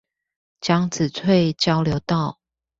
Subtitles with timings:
[0.59, 2.39] 江子翠交流道